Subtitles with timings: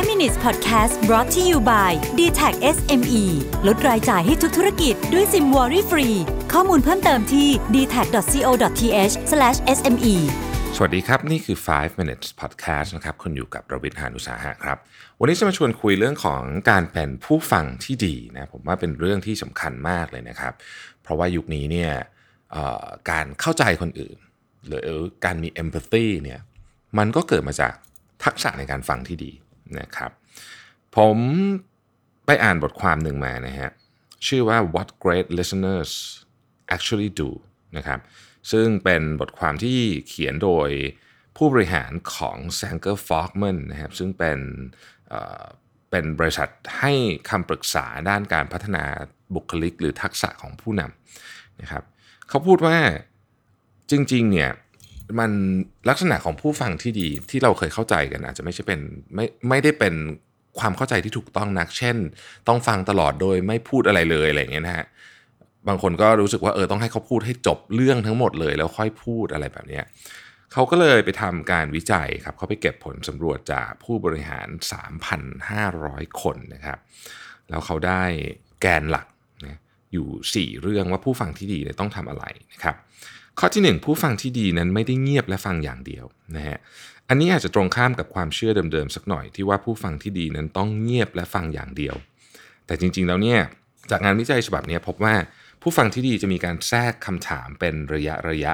[0.00, 3.24] 5 minutes podcast brought to you by d t a c SME
[3.66, 6.08] ลดรายจ่ายให้ทุกธุรกิจด้วยซิมวอรี่ฟรี
[6.52, 9.14] ข้อมูลเพิ่มเติมที่ d t a c c o t h
[9.76, 10.14] s m e
[10.76, 14.78] สวัสดีครับ นี่คือ 5 minutes podcast นะครับ คุณอยู่กับประวิทยานุสาหะครับ
[15.20, 20.54] วันนี้จะมาชวนคุยเรื่องของการเป็นผู้ฟังที่ดีนะผมว่าเป็นเรื่องที่สำคัญมากเลยนะครับ
[21.02, 21.92] เพราะว่ายุคนี้เนี่ย
[23.10, 24.16] การเข้าใจคนอื่น
[24.66, 24.88] หรือ
[25.24, 26.40] การมี empathy เนี่ย
[26.98, 27.72] มันก็เกิดมาจาก
[28.24, 29.32] ทักษะในการฟังที่ดี
[29.80, 30.10] นะครับ
[30.96, 31.18] ผม
[32.26, 33.70] ไปอ่านบทความหนึ่งมานะฮะ
[34.26, 35.92] ชื่อว่า what great listeners
[36.74, 37.30] actually do
[37.76, 38.00] นะครับ
[38.52, 39.78] ซึ่งเป็นบทความที่
[40.08, 40.70] เขียนโดย
[41.36, 44.38] ผู้บริหารของ Sanger Fogman นะครับซึ่งเป็น
[45.90, 46.48] เป็นบริษัท
[46.78, 46.92] ให้
[47.30, 48.84] คำปรึกษาด้านการพัฒนา
[49.34, 51.84] บุคลิกหรือทักษะของผู้นำนะครับ
[52.28, 52.78] เขาพูดว่า
[53.90, 54.50] จริงๆเนี่ย
[55.18, 55.30] มัน
[55.88, 58.80] ลักษณะของผู้ฟังที่ดีที่เราเคยเข้าใจกัน อาจจะไม่ใช่เป็น
[59.14, 59.94] ไม่ไม่ได้เป็น
[60.58, 61.96] ความเข้าใจที่ถูกต้องนัก เช่น
[62.48, 64.86] ต้องฟังตลอดโดยไม่พูดอะไรเลยอะไรอย่างเงี้ยนะฮะ
[65.68, 69.84] บางคนก็รู้สึกว่าเออต้องให้เขาพูดให้จบเรื่องทั้งหมดเลย แล้วค่อยพูดอะไรแบบเนี้ย
[70.52, 74.48] เขาก็เลยไปทำการวิจัยครับเขาไปเก็บผลสำรวจจากผู้บริหาร
[75.30, 76.78] 3,500 คนนะครับ
[77.50, 78.02] แล้วเขาได้
[78.60, 79.06] แกนหลัก
[79.46, 79.58] นะ
[79.92, 82.76] อยู่ 4 เรื่องว่าผู้ฟังที่ดีเนี่ยต้องทำอะไรนะครับ
[83.38, 86.04] ข้อที่ 1 ผู้ฟังที่ดีนั้นไม่ได้เงียบและฟังอย่างเดียว
[86.36, 86.58] นะฮะ
[87.08, 91.94] อันนี้อาจจะตรงข้ามกับความเชื่อเดิมๆสักหน่อยที่ว่าผู้ฟังที่ดีนั้นต้องเงียบและฟังอย่างเดียว
[92.66, 93.40] แต่จริงๆแล้วเนี่ย
[93.90, 95.14] จากงานวิจัยฉบับนี้พบว่า
[95.62, 98.52] ผู้ฟังที่ดีจะมีการแทรกคำถามเป็นระยะระยะ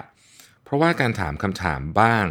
[0.64, 2.26] เพราะว่าการถามคำถามบ้าง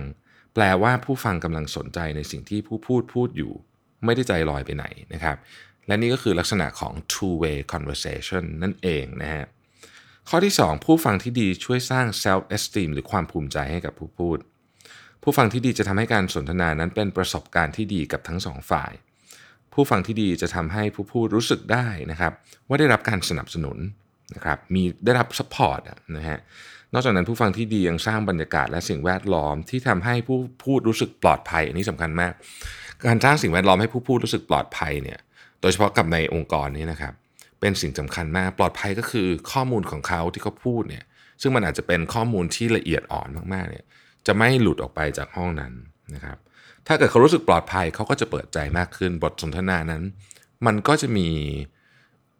[0.53, 3.53] แปลว่าผู้ฟังกำลังสนใจในสิ่งที่ผู้พูดพูดอยู่
[4.05, 5.37] ไม่ได้ใจลอยไปไหนนะครับ
[5.87, 9.45] และนี่ก็คือลักษณะของ two way conversation นั่นเองนะฮะ
[10.29, 14.37] ข้อที่ 2 ผู้ฟังที่ดีช่วยสร้าง self esteem หรือความภูมิใจให้กับผู้พูด
[15.23, 18.91] ผู้ฟังที่ดีจะทำให้การสนทนานั้นเป็นประสบการณ์ที่ดีกับทั้งสองฝ่าย
[19.73, 22.33] ผู้ฟังที่ดีจะทำให้ผู้พูดรู้สึกได้นะครับ
[22.67, 23.77] ว่าได้รับการสนับสนุน
[24.35, 25.81] นะครับมีได้รับ support
[26.17, 26.39] นะฮะ
[26.93, 32.33] นอกจากนั้นผู้ฟังที่ดียังสร้างบรรยากาศและสิ่งแวดล้อมที่ทำให้ผู้พูดรู้สึกปลอดภัย อันนี้สำคัญมาก
[33.07, 35.19] การสร้างสิ่งแวดล้อมให้ผู้พูดรู้สึกปลอดภัยเนี่ย
[35.61, 37.13] โดยเฉพาะกับในองค์กรนี้นะครับ
[37.59, 41.05] เป็นสิ่งสำคัญมาก ปลอดภัยก็คือข้อมูลของเขาที่เขาพูดเนี่ย
[41.41, 43.85] ซึ่งมันอาจจะเป็นข้อมูลที่ละเอียดอ่อนมากๆเนี่ย
[44.27, 45.73] จะไม่หลุดออกไปจากห้องนั้น
[46.13, 46.37] นะครับ
[46.87, 50.03] ถ้าเกิดเขารู้สึกปลอดภัยเขาก็จะเปิดใจมากขึ้น บทสนทนานั้น
[50.65, 51.29] มันก็จะมี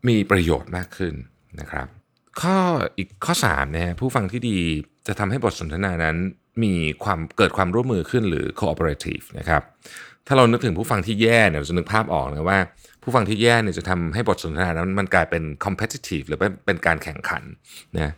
[0.08, 1.14] มีประโยชน์มากขึ้น
[1.60, 1.88] นะครับ
[2.42, 2.58] ข้อ
[2.98, 4.58] อีกข้อ3นะฮะผู้ฟังที่ดี
[5.08, 6.18] จะทำให้บทสนทนานั้น
[6.64, 6.74] มี
[7.04, 9.64] ความเกิดความร่วมมือขึ้นหรือ cooperative นะครับ
[10.28, 12.60] ถ้าเรานึกถึงผู้ฟังที่แย่เนี่ยเราจะนึกภาพออกนะว่า
[13.04, 17.44] ผู้ฟังที่แย่เนี่ยจะทำให้บทสนทนานั้นมันกลายเป็น competitive หรือเป็นการแข่งขัน
[17.98, 18.14] นะ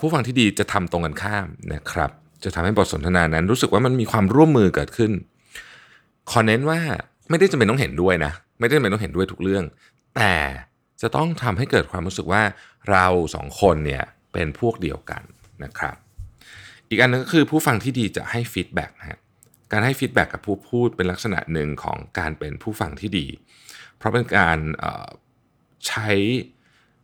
[0.00, 2.10] ผู้ฟังที่ดีจะทำตรงกันข้ามนะครับ
[2.44, 5.12] จะทำให้บทสนทนานั้น รู้สึกว่ามันมีความร่วมมือเกิดขึ้น
[6.30, 6.80] ขอเน้นว่า
[7.30, 9.64] ไม่ได้จำเป็นต้องเห็นด้วยนะ ไม่ได้จำเป็นต้องเห็นด้วยทุกเรื่อง
[10.16, 10.34] แต่
[11.02, 12.42] จะต้องทำให้เกิดความรู้สึกว่า
[12.90, 15.22] เราสองคนเนี่ยเป็นพวกเดียวกัน
[15.64, 15.96] นะครับ
[16.88, 19.18] อีกอันนึงก็คือผู้ฟังที่ดีจะให้ feedback นะฮะ
[19.72, 23.26] การให้ feedback กับผู้พูดเป็นลักษณะหนึ่งของการเป็นผู้ฟังที่ดี
[23.96, 24.58] เพราะเป็นการ
[25.86, 26.08] ใช้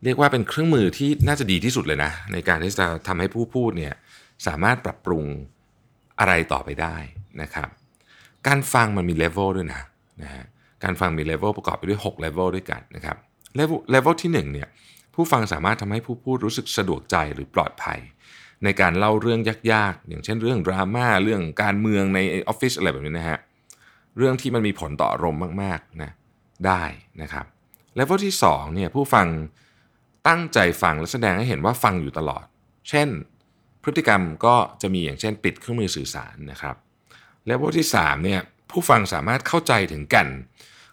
[0.04, 3.94] เรียกว่าเป็นเครื่องมือที่น่าจะดีที่สุดเลยนะ ในการที่จะทำให้ผู้พูดเนี่ย
[4.46, 5.24] สามารถปรับปรุง
[6.20, 6.96] อะไรต่อไปได้
[7.42, 7.68] นะครับ
[8.46, 9.82] การฟังมันมีเลเวลด้วยนะ
[10.22, 10.44] นะฮะ
[10.84, 13.16] การฟังมีเลเวลประกอบไปด้วย6เลเวลด้วยกันนะครับ
[13.54, 14.68] เลเวลเลเวลที่1เนี่ย
[15.14, 17.98] ผู้ฟังสามารถทำให้ผู้พูดรู้สึกสะดวกใจหรือปลอดภัย
[18.64, 19.40] ในการเล่าเรื่อง
[19.72, 23.38] ยากๆ อย่างเช่นเรื่องดราม่าเรื่องการเมืองในออฟฟิศอะไรแบบนี้นะฮะ
[24.16, 26.10] เรื่องที่มันมีผลต่ออารมณ์มากๆนะ
[26.66, 26.82] ได้
[27.22, 27.46] นะครับ
[27.94, 29.26] เลเวลที่2เนี่ยผู้ฟัง
[30.28, 32.44] ตั้งใจฟังและแสดงให้เห็นว่าฟังอยู่ตลอด
[32.88, 33.08] เช่น
[33.82, 36.76] พฤติกรรมก็จะมีอย่างเช่นปิดเครื่องมือสื่อสารนะครับ
[37.46, 40.26] เลเวลที่3เนี่ยผู้ฟังสามารถเข้าใจถึงกัน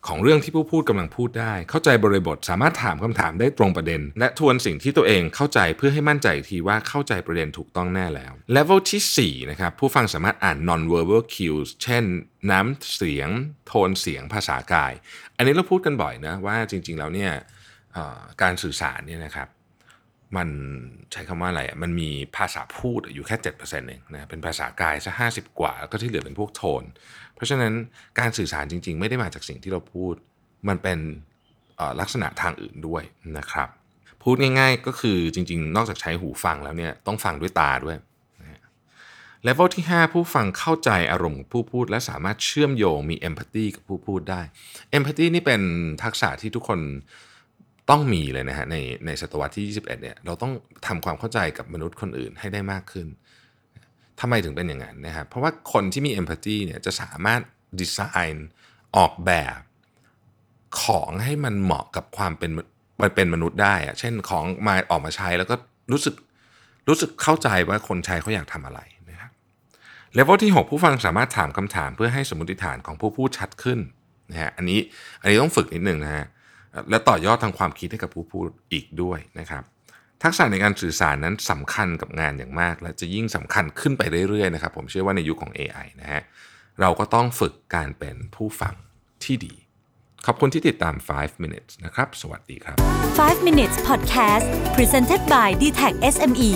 [0.08, 12.04] ของเรื่องที่ผู้พูดกำลังพูดได้ เข้าใจบริบท สามารถถามคำถามได้ตรงประเด็น และทวนสิ่งที่ตัวเองเข้าใจเพื่อให้มั่นใจอีกทีว่าเข้าใจประเด็นถูกต้องแน่แล้วเลเวลที่4นะครับผู้ฟังสามารถอ่าน non verbal cues เช่น
[12.52, 13.30] น้ำเสียง
[13.68, 14.94] โทนเสียงภาษากาย
[15.38, 17.31] อันนี้เราพูดกันบ่อยนะว่าจริง ๆ แล้วเนี่ย
[18.42, 19.48] การสื่อสารเนี่ยนะครับ
[20.38, 20.50] มัน
[21.12, 26.84] ใช้คำว่าอะไรอะมันมีภาษาพูดอยู่แค่7%เองนะเป็นภาษากายซะห้าสิบกว่า ก็ที่เหลือเป็นพวกโทน
[27.36, 27.74] เพราะฉะนั้น
[28.20, 30.14] การสื่อสารจริง ๆ ไม่ได้มาจากสิ่งที่เราพูด
[30.68, 31.00] มันเป็น
[32.00, 33.04] ลักษณะทางอื่นด้วย
[33.38, 33.70] นะครับ
[34.24, 37.98] พูดง่าย ๆ ก็คือจริง ๆ นอกจากใช้หูฟังแล้วเนี่ยต้องฟังด้วยตาด้วย
[39.44, 44.42] เลเวลที่ 5 ผู้ฟังเข้าใจอารมณ์ผู้พูด และสามารถเชื่อมโยงมีเอมพัตตีกับผู้พูดได้
[44.92, 45.62] เอมพัตตีนี่เป็น
[46.04, 46.80] ทักษะที่ทุกคน
[47.90, 50.54] ต้องมีเลยนะฮะในในศตวรรษที่ 21เนี่ยเราต้อง
[50.88, 53.08] ทำความเข้าใจกับมนุษย์คนอื่นให้ได้มากขึ้น
[54.20, 57.42] ทำไมถึงเป็นอย่างนั้นนะครับเพราะว่าคนที่มี empathy เนี่ยจะสามารถ
[57.80, 58.00] ดีไซ
[58.34, 58.50] น์
[58.98, 59.60] ออกแบบ
[60.82, 62.52] ของให้มันเหมาะกับความเป็น
[63.02, 65.56] มันเป็นมนุษย์ได้อะเช่นของมาออกมาใช้แล้วก็
[65.92, 66.16] รู้สึก
[66.88, 68.80] รู้สึกเข้าใจว่าคนใช้เขาอยากทำอะไร
[69.10, 69.32] นะครับ
[70.14, 73.80] เลเวลที่ 6 ผู้ฟังสามารถถามคำถามเพื่อให้สมมติฐานของผู้พูดชัดขึ้น
[74.32, 74.80] นะฮะอันนี้
[75.22, 76.26] อันนี้ต้องฝึกนิดนึงนะฮะ
[76.89, 79.63] และต่อยอดทางความคิดให้กับผู้พูดอีกด้วยนะครับ
[80.24, 86.22] ทักษะในการสื่อสารนั้นสำคัญกับงานอย่างมาก และจะยิ่งสำคัญขึ้นไปเรื่อยๆนะครับ ผมเชื่อว่าในยุคของ AI นะฮะ
[86.81, 88.74] เราก็ต้องฝึกการเป็นผู้ฟัง
[89.24, 89.56] ที่ดี
[90.25, 92.77] ขอบคุณที่ติดตาม 5 minutes นะครับ สวัสดีครับ
[93.18, 96.51] 5 minutes podcast presented by d t e c h SME